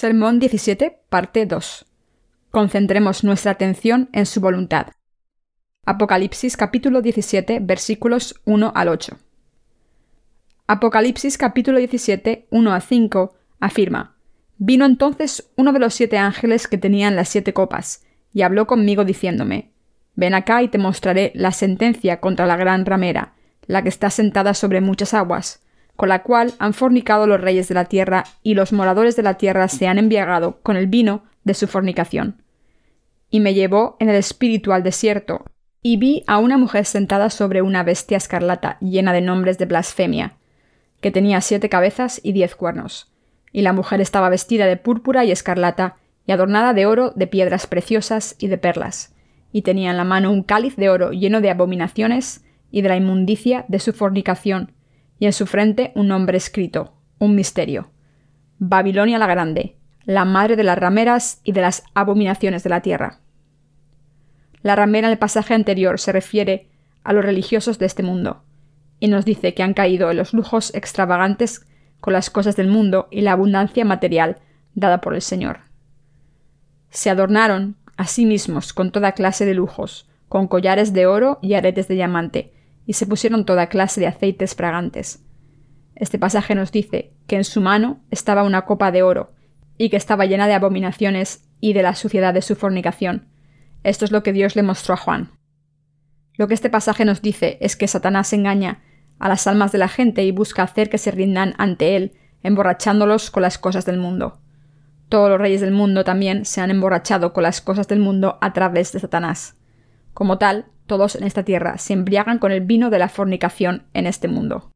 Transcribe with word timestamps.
Sermón 0.00 0.38
17, 0.38 0.96
parte 1.08 1.44
2. 1.44 1.84
Concentremos 2.52 3.24
nuestra 3.24 3.50
atención 3.50 4.08
en 4.12 4.26
su 4.26 4.40
voluntad. 4.40 4.92
Apocalipsis 5.86 6.56
capítulo 6.56 7.02
17, 7.02 7.58
versículos 7.58 8.40
1 8.44 8.70
al 8.76 8.86
8. 8.90 9.18
Apocalipsis 10.68 11.36
capítulo 11.36 11.78
17, 11.78 12.46
1 12.48 12.72
a 12.72 12.80
5 12.80 13.34
afirma, 13.58 14.16
Vino 14.56 14.84
entonces 14.84 15.50
uno 15.56 15.72
de 15.72 15.80
los 15.80 15.94
siete 15.94 16.16
ángeles 16.16 16.68
que 16.68 16.78
tenían 16.78 17.16
las 17.16 17.28
siete 17.30 17.52
copas, 17.52 18.06
y 18.32 18.42
habló 18.42 18.68
conmigo 18.68 19.04
diciéndome, 19.04 19.72
Ven 20.14 20.34
acá 20.34 20.62
y 20.62 20.68
te 20.68 20.78
mostraré 20.78 21.32
la 21.34 21.50
sentencia 21.50 22.20
contra 22.20 22.46
la 22.46 22.56
gran 22.56 22.86
ramera, 22.86 23.34
la 23.66 23.82
que 23.82 23.88
está 23.88 24.10
sentada 24.10 24.54
sobre 24.54 24.80
muchas 24.80 25.12
aguas, 25.12 25.60
con 25.98 26.10
la 26.10 26.22
cual 26.22 26.54
han 26.60 26.74
fornicado 26.74 27.26
los 27.26 27.40
reyes 27.40 27.66
de 27.66 27.74
la 27.74 27.86
tierra, 27.86 28.22
y 28.44 28.54
los 28.54 28.72
moradores 28.72 29.16
de 29.16 29.24
la 29.24 29.34
tierra 29.34 29.66
se 29.66 29.88
han 29.88 29.98
embriagado 29.98 30.60
con 30.62 30.76
el 30.76 30.86
vino 30.86 31.24
de 31.42 31.54
su 31.54 31.66
fornicación. 31.66 32.40
Y 33.30 33.40
me 33.40 33.52
llevó 33.52 33.96
en 33.98 34.08
el 34.08 34.14
espíritu 34.14 34.72
al 34.72 34.84
desierto, 34.84 35.44
y 35.82 35.96
vi 35.96 36.22
a 36.28 36.38
una 36.38 36.56
mujer 36.56 36.84
sentada 36.84 37.30
sobre 37.30 37.62
una 37.62 37.82
bestia 37.82 38.16
escarlata 38.16 38.78
llena 38.80 39.12
de 39.12 39.22
nombres 39.22 39.58
de 39.58 39.66
blasfemia, 39.66 40.36
que 41.00 41.10
tenía 41.10 41.40
siete 41.40 41.68
cabezas 41.68 42.20
y 42.22 42.30
diez 42.30 42.54
cuernos. 42.54 43.10
Y 43.50 43.62
la 43.62 43.72
mujer 43.72 44.00
estaba 44.00 44.28
vestida 44.28 44.66
de 44.66 44.76
púrpura 44.76 45.24
y 45.24 45.32
escarlata, 45.32 45.96
y 46.28 46.30
adornada 46.30 46.74
de 46.74 46.86
oro, 46.86 47.10
de 47.16 47.26
piedras 47.26 47.66
preciosas 47.66 48.36
y 48.38 48.46
de 48.46 48.58
perlas, 48.58 49.16
y 49.50 49.62
tenía 49.62 49.90
en 49.90 49.96
la 49.96 50.04
mano 50.04 50.30
un 50.30 50.44
cáliz 50.44 50.76
de 50.76 50.90
oro 50.90 51.10
lleno 51.10 51.40
de 51.40 51.50
abominaciones 51.50 52.44
y 52.70 52.82
de 52.82 52.88
la 52.88 52.96
inmundicia 52.96 53.64
de 53.66 53.80
su 53.80 53.92
fornicación, 53.92 54.77
y 55.18 55.26
en 55.26 55.32
su 55.32 55.46
frente 55.46 55.92
un 55.94 56.08
nombre 56.08 56.36
escrito, 56.36 56.94
un 57.18 57.34
misterio. 57.34 57.90
Babilonia 58.58 59.18
la 59.18 59.26
Grande, 59.26 59.76
la 60.04 60.24
madre 60.24 60.56
de 60.56 60.64
las 60.64 60.78
rameras 60.78 61.40
y 61.44 61.52
de 61.52 61.60
las 61.60 61.84
abominaciones 61.94 62.62
de 62.62 62.70
la 62.70 62.80
tierra. 62.80 63.20
La 64.62 64.74
ramera 64.74 65.08
en 65.08 65.12
el 65.12 65.18
pasaje 65.18 65.54
anterior 65.54 66.00
se 66.00 66.12
refiere 66.12 66.68
a 67.04 67.12
los 67.12 67.24
religiosos 67.24 67.78
de 67.78 67.86
este 67.86 68.02
mundo, 68.02 68.42
y 69.00 69.08
nos 69.08 69.24
dice 69.24 69.54
que 69.54 69.62
han 69.62 69.74
caído 69.74 70.10
en 70.10 70.16
los 70.16 70.32
lujos 70.32 70.74
extravagantes 70.74 71.66
con 72.00 72.12
las 72.12 72.30
cosas 72.30 72.56
del 72.56 72.68
mundo 72.68 73.08
y 73.10 73.20
la 73.20 73.32
abundancia 73.32 73.84
material 73.84 74.38
dada 74.74 75.00
por 75.00 75.14
el 75.14 75.22
Señor. 75.22 75.60
Se 76.90 77.10
adornaron 77.10 77.76
a 77.96 78.06
sí 78.06 78.26
mismos 78.26 78.72
con 78.72 78.92
toda 78.92 79.12
clase 79.12 79.44
de 79.44 79.54
lujos, 79.54 80.08
con 80.28 80.48
collares 80.48 80.92
de 80.92 81.06
oro 81.06 81.38
y 81.42 81.54
aretes 81.54 81.88
de 81.88 81.94
diamante, 81.94 82.52
y 82.88 82.94
se 82.94 83.06
pusieron 83.06 83.44
toda 83.44 83.68
clase 83.68 84.00
de 84.00 84.06
aceites 84.06 84.54
fragantes. 84.54 85.22
Este 85.94 86.18
pasaje 86.18 86.54
nos 86.54 86.72
dice 86.72 87.12
que 87.26 87.36
en 87.36 87.44
su 87.44 87.60
mano 87.60 88.00
estaba 88.10 88.44
una 88.44 88.64
copa 88.64 88.90
de 88.90 89.02
oro, 89.02 89.34
y 89.76 89.90
que 89.90 89.98
estaba 89.98 90.24
llena 90.24 90.46
de 90.46 90.54
abominaciones 90.54 91.46
y 91.60 91.74
de 91.74 91.82
la 91.82 91.94
suciedad 91.94 92.32
de 92.32 92.40
su 92.40 92.56
fornicación. 92.56 93.28
Esto 93.84 94.06
es 94.06 94.10
lo 94.10 94.22
que 94.22 94.32
Dios 94.32 94.56
le 94.56 94.62
mostró 94.62 94.94
a 94.94 94.96
Juan. 94.96 95.32
Lo 96.32 96.48
que 96.48 96.54
este 96.54 96.70
pasaje 96.70 97.04
nos 97.04 97.20
dice 97.20 97.58
es 97.60 97.76
que 97.76 97.86
Satanás 97.86 98.32
engaña 98.32 98.82
a 99.18 99.28
las 99.28 99.46
almas 99.46 99.70
de 99.70 99.78
la 99.78 99.88
gente 99.88 100.24
y 100.24 100.30
busca 100.30 100.62
hacer 100.62 100.88
que 100.88 100.96
se 100.96 101.10
rindan 101.10 101.54
ante 101.58 101.94
él, 101.94 102.14
emborrachándolos 102.42 103.30
con 103.30 103.42
las 103.42 103.58
cosas 103.58 103.84
del 103.84 103.98
mundo. 103.98 104.40
Todos 105.10 105.28
los 105.28 105.38
reyes 105.38 105.60
del 105.60 105.72
mundo 105.72 106.04
también 106.04 106.46
se 106.46 106.62
han 106.62 106.70
emborrachado 106.70 107.34
con 107.34 107.42
las 107.42 107.60
cosas 107.60 107.86
del 107.86 108.00
mundo 108.00 108.38
a 108.40 108.54
través 108.54 108.92
de 108.92 109.00
Satanás. 109.00 109.57
Como 110.18 110.36
tal, 110.36 110.66
todos 110.86 111.14
en 111.14 111.22
esta 111.22 111.44
tierra 111.44 111.78
se 111.78 111.92
embriagan 111.92 112.40
con 112.40 112.50
el 112.50 112.60
vino 112.60 112.90
de 112.90 112.98
la 112.98 113.08
fornicación 113.08 113.84
en 113.94 114.04
este 114.04 114.26
mundo. 114.26 114.72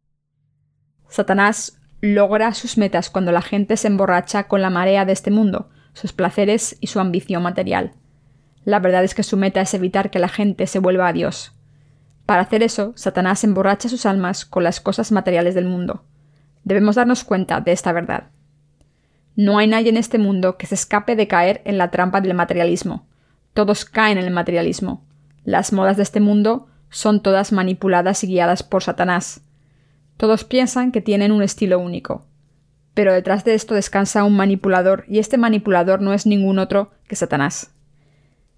Satanás 1.09 1.81
logra 2.01 2.55
sus 2.55 2.79
metas 2.79 3.11
cuando 3.11 3.33
la 3.33 3.43
gente 3.43 3.77
se 3.77 3.89
emborracha 3.89 4.45
con 4.45 4.63
la 4.63 4.71
marea 4.71 5.05
de 5.05 5.11
este 5.11 5.33
mundo, 5.33 5.69
sus 5.95 6.13
placeres 6.13 6.77
y 6.79 6.87
su 6.87 7.01
ambición 7.01 7.43
material. 7.43 7.91
La 8.65 8.79
verdad 8.79 9.03
es 9.03 9.17
que 9.17 9.25
su 9.25 9.37
meta 9.37 9.61
es 9.61 9.75
evitar 9.75 10.11
que 10.11 10.21
la 10.21 10.29
gente 10.29 10.69
se 10.69 10.79
vuelva 10.79 11.09
a 11.09 11.13
Dios. 11.13 11.53
Para 12.25 12.43
hacer 12.43 12.63
eso, 12.63 12.93
Satanás 12.95 13.43
emborracha 13.43 13.89
sus 13.89 14.07
almas 14.07 14.47
con 14.47 14.63
las 14.63 14.81
cosas 14.81 15.11
materiales 15.11 15.57
del 15.57 15.65
mundo. 15.65 16.05
Debemos 16.63 16.95
darnos 16.95 17.25
cuenta 17.25 17.61
de 17.61 17.73
esta 17.73 17.91
verdad. 17.91 18.31
No 19.35 19.59
hay 19.59 19.67
nadie 19.67 19.89
en 19.89 19.97
este 19.97 20.19
mundo 20.19 20.57
que 20.57 20.69
se 20.69 20.77
escape 20.77 21.17
de 21.17 21.27
caer 21.27 21.63
en 21.65 21.79
la 21.79 21.91
trampa 21.91 22.21
del 22.21 22.35
materialismo. 22.35 23.09
Todos 23.55 23.85
caen 23.85 24.19
en 24.19 24.25
el 24.27 24.33
materialismo. 24.33 25.05
Las 25.45 25.73
modas 25.73 25.97
de 25.97 26.03
este 26.03 26.21
mundo 26.21 26.69
son 26.89 27.23
todas 27.23 27.53
manipuladas 27.53 28.23
y 28.23 28.29
guiadas 28.29 28.63
por 28.63 28.83
Satanás. 28.83 29.43
Todos 30.17 30.45
piensan 30.45 30.93
que 30.93 31.01
tienen 31.01 31.33
un 31.33 31.43
estilo 31.43 31.79
único. 31.79 32.27
Pero 32.95 33.13
detrás 33.13 33.45
de 33.45 33.55
esto 33.55 33.75
descansa 33.75 34.25
un 34.25 34.37
manipulador, 34.37 35.05
y 35.09 35.19
este 35.19 35.39
manipulador 35.39 36.01
no 36.01 36.13
es 36.13 36.27
ningún 36.27 36.59
otro 36.59 36.93
que 37.09 37.17
Satanás. 37.17 37.75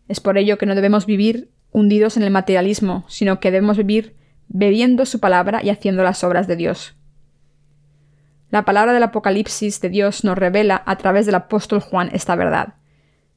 Es 0.09 0.21
por 0.21 0.37
ello 0.37 0.59
que 0.59 0.67
no 0.67 0.75
debemos 0.75 1.06
vivir 1.06 1.50
hundidos 1.71 2.17
en 2.17 2.23
el 2.23 2.31
materialismo, 2.31 3.05
sino 3.09 3.41
que 3.41 3.50
debemos 3.50 3.77
vivir 3.77 4.17
bebiendo 4.49 5.06
su 5.06 5.21
palabra 5.21 5.61
y 5.62 5.71
haciendo 5.71 6.03
las 6.03 6.23
obras 6.23 6.47
de 6.47 6.56
Dios. 6.56 6.94
La 8.50 8.65
palabra 8.65 8.93
del 8.93 9.03
Apocalipsis 9.03 9.81
de 9.81 9.89
Dios 9.89 10.23
nos 10.23 10.39
revela 10.39 10.83
a 10.87 10.97
través 10.97 11.27
del 11.27 11.34
apóstol 11.34 11.81
Juan 11.81 12.11
esta 12.12 12.37
verdad. 12.37 12.75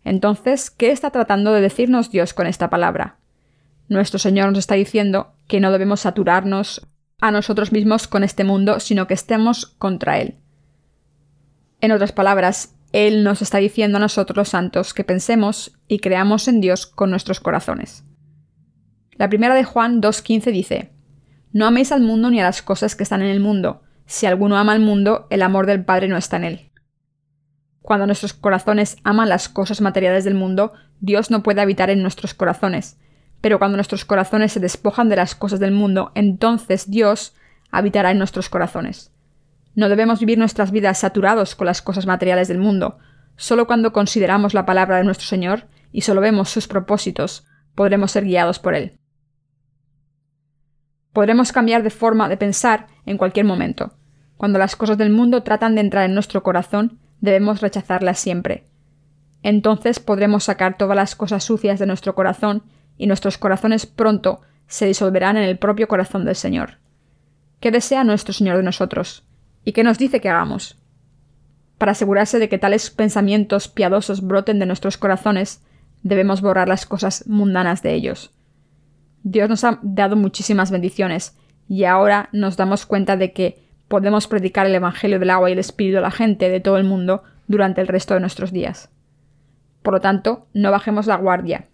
Entonces, 0.03 0.69
¿qué 0.69 0.91
está 0.91 1.11
tratando 1.11 1.53
de 1.53 1.61
decirnos 1.61 2.11
Dios 2.11 2.33
con 2.33 2.45
esta 2.45 2.69
palabra? 2.69 3.17
Nuestro 3.89 4.19
Señor 4.19 4.49
nos 4.49 4.59
está 4.59 4.75
diciendo 4.75 5.33
que 5.47 5.59
no 5.59 5.71
debemos 5.71 6.01
saturarnos 6.01 6.85
a 7.19 7.31
nosotros 7.31 7.71
mismos 7.71 8.07
con 8.07 8.23
este 8.23 8.43
mundo, 8.43 8.79
sino 8.79 9.07
que 9.07 9.13
estemos 9.13 9.65
contra 9.65 10.19
Él. 10.19 10.35
En 11.81 11.91
otras 11.91 12.11
palabras, 12.11 12.75
Él 12.91 13.23
nos 13.23 13.41
está 13.41 13.59
diciendo 13.59 13.97
a 13.97 14.01
nosotros 14.01 14.35
los 14.35 14.49
santos 14.49 14.93
que 14.93 15.03
pensemos 15.03 15.77
y 15.87 15.99
creamos 15.99 16.47
en 16.47 16.61
Dios 16.61 16.85
con 16.85 17.09
nuestros 17.09 17.39
corazones. 17.39 18.03
La 19.13 19.29
primera 19.29 19.55
de 19.55 19.63
Juan 19.63 20.01
2.15 20.01 20.51
dice, 20.51 20.91
No 21.51 21.65
améis 21.65 21.91
al 21.91 22.01
mundo 22.01 22.29
ni 22.29 22.39
a 22.39 22.43
las 22.43 22.61
cosas 22.61 22.95
que 22.95 23.03
están 23.03 23.21
en 23.21 23.29
el 23.29 23.39
mundo. 23.39 23.81
Si 24.05 24.25
alguno 24.25 24.57
ama 24.57 24.73
al 24.73 24.79
mundo, 24.79 25.27
el 25.29 25.41
amor 25.41 25.65
del 25.65 25.83
Padre 25.83 26.07
no 26.07 26.17
está 26.17 26.37
en 26.37 26.43
él. 26.43 26.71
Cuando 27.81 28.05
nuestros 28.05 28.33
corazones 28.33 28.97
aman 29.03 29.29
las 29.29 29.49
cosas 29.49 29.81
materiales 29.81 30.23
del 30.23 30.35
mundo, 30.35 30.73
Dios 30.99 31.31
no 31.31 31.41
puede 31.41 31.61
habitar 31.61 31.89
en 31.89 32.01
nuestros 32.01 32.33
corazones, 32.33 32.99
pero 33.41 33.59
cuando 33.59 33.77
nuestros 33.77 34.05
corazones 34.05 34.51
se 34.51 34.59
despojan 34.59 35.09
de 35.09 35.15
las 35.15 35.35
cosas 35.35 35.59
del 35.59 35.71
mundo, 35.71 36.11
entonces 36.15 36.89
Dios 36.89 37.35
habitará 37.71 38.11
en 38.11 38.17
nuestros 38.17 38.49
corazones. 38.49 39.11
No 39.75 39.89
debemos 39.89 40.19
vivir 40.19 40.37
nuestras 40.37 40.71
vidas 40.71 40.99
saturados 40.99 41.55
con 41.55 41.67
las 41.67 41.81
cosas 41.81 42.07
materiales 42.07 42.47
del 42.47 42.57
mundo. 42.57 42.97
Solo 43.35 43.67
cuando 43.67 43.93
consideramos 43.93 44.53
la 44.53 44.65
palabra 44.65 44.97
de 44.97 45.03
nuestro 45.03 45.27
Señor 45.27 45.65
y 45.91 46.01
solo 46.01 46.21
vemos 46.21 46.49
sus 46.49 46.67
propósitos, 46.67 47.45
podremos 47.75 48.11
ser 48.11 48.25
guiados 48.25 48.57
por 48.57 48.73
Él. 48.73 48.97
Podremos 51.13 51.51
cambiar 51.51 51.83
de 51.83 51.91
forma 51.91 52.27
de 52.29 52.37
pensar 52.37 52.87
en 53.05 53.17
cualquier 53.17 53.45
momento. 53.45 53.93
Cuando 54.35 54.59
las 54.59 54.75
cosas 54.75 54.97
del 54.97 55.11
mundo 55.11 55.43
tratan 55.43 55.75
de 55.75 55.81
entrar 55.81 56.05
en 56.05 56.13
nuestro 56.13 56.43
corazón, 56.43 56.99
debemos 57.21 57.61
rechazarlas 57.61 58.19
siempre. 58.19 58.65
Entonces 59.43 59.99
podremos 59.99 60.43
sacar 60.43 60.77
todas 60.77 60.95
las 60.95 61.15
cosas 61.15 61.43
sucias 61.43 61.79
de 61.79 61.85
nuestro 61.85 62.15
corazón 62.15 62.63
y 62.97 63.07
nuestros 63.07 63.37
corazones 63.37 63.85
pronto 63.85 64.41
se 64.67 64.85
disolverán 64.85 65.37
en 65.37 65.43
el 65.43 65.57
propio 65.57 65.87
corazón 65.87 66.25
del 66.25 66.35
Señor. 66.35 66.77
¿Qué 67.59 67.71
desea 67.71 68.03
nuestro 68.03 68.33
Señor 68.33 68.57
de 68.57 68.63
nosotros? 68.63 69.23
¿Y 69.63 69.71
qué 69.71 69.83
nos 69.83 69.97
dice 69.97 70.21
que 70.21 70.29
hagamos? 70.29 70.77
Para 71.77 71.91
asegurarse 71.91 72.39
de 72.39 72.49
que 72.49 72.57
tales 72.57 72.89
pensamientos 72.89 73.67
piadosos 73.67 74.21
broten 74.21 74.59
de 74.59 74.65
nuestros 74.65 74.97
corazones, 74.97 75.63
debemos 76.03 76.41
borrar 76.41 76.67
las 76.67 76.85
cosas 76.85 77.27
mundanas 77.27 77.81
de 77.81 77.93
ellos. 77.93 78.31
Dios 79.23 79.49
nos 79.49 79.63
ha 79.63 79.79
dado 79.81 80.15
muchísimas 80.15 80.71
bendiciones, 80.71 81.37
y 81.67 81.83
ahora 81.83 82.29
nos 82.31 82.57
damos 82.57 82.85
cuenta 82.85 83.17
de 83.17 83.33
que 83.33 83.61
podemos 83.87 84.27
predicar 84.27 84.65
el 84.65 84.75
Evangelio 84.75 85.19
del 85.19 85.29
agua 85.29 85.49
y 85.49 85.53
el 85.53 85.59
Espíritu 85.59 85.97
a 85.97 86.01
la 86.01 86.11
gente 86.11 86.49
de 86.49 86.59
todo 86.59 86.77
el 86.77 86.83
mundo 86.83 87.23
durante 87.47 87.81
el 87.81 87.87
resto 87.87 88.13
de 88.13 88.19
nuestros 88.19 88.51
días. 88.51 88.89
Por 89.81 89.93
lo 89.93 90.01
tanto, 90.01 90.47
no 90.53 90.71
bajemos 90.71 91.07
la 91.07 91.17
guardia, 91.17 91.67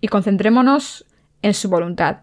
y 0.00 0.08
concentrémonos 0.08 1.06
en 1.42 1.54
su 1.54 1.68
voluntad. 1.68 2.18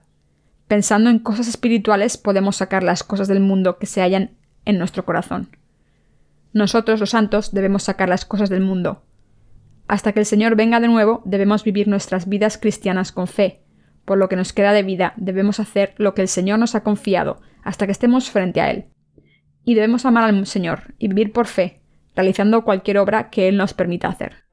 Pensando 0.68 1.10
en 1.10 1.20
cosas 1.20 1.48
espirituales 1.48 2.18
podemos 2.18 2.56
sacar 2.56 2.84
las 2.84 3.04
cosas 3.04 3.28
del 3.28 3.40
mundo 3.40 3.78
que 3.78 3.86
se 3.86 4.02
hallan 4.02 4.32
en 4.66 4.78
nuestro 4.78 5.06
corazón. 5.06 5.50
Nosotros 6.54 7.00
los 7.00 7.12
santos 7.12 7.54
debemos 7.54 7.84
sacar 7.84 8.10
las 8.10 8.26
cosas 8.26 8.50
del 8.50 8.62
mundo. 8.62 9.04
Hasta 9.88 10.14
que 10.14 10.20
el 10.20 10.26
Señor 10.26 10.56
venga 10.56 10.80
de 10.80 10.88
nuevo 10.88 11.22
debemos 11.26 11.64
vivir 11.64 11.88
nuestras 11.88 12.28
vidas 12.28 12.58
cristianas 12.58 13.12
con 13.12 13.28
fe. 13.28 13.62
Por 14.06 14.18
lo 14.18 14.30
que 14.30 14.36
nos 14.36 14.54
queda 14.54 14.72
de 14.72 14.84
vida 14.84 15.14
debemos 15.18 15.60
hacer 15.60 15.94
lo 15.98 16.14
que 16.14 16.22
el 16.22 16.28
Señor 16.28 16.60
nos 16.60 16.74
ha 16.74 16.84
confiado 16.84 17.42
hasta 17.64 17.86
que 17.86 17.92
estemos 17.92 18.32
frente 18.32 18.62
a 18.62 18.72
Él. 18.72 18.86
Y 19.64 19.76
debemos 19.76 20.06
amar 20.06 20.24
al 20.24 20.46
Señor 20.48 20.94
y 20.98 21.08
vivir 21.08 21.32
por 21.32 21.48
fe, 21.48 21.82
realizando 22.16 22.64
cualquier 22.64 23.00
obra 23.00 23.30
que 23.30 23.48
Él 23.48 23.58
nos 23.58 23.74
permita 23.74 24.08
hacer. 24.08 24.45